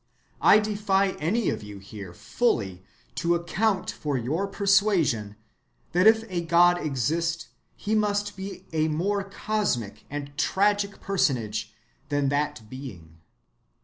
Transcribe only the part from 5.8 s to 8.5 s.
that if a God exist he must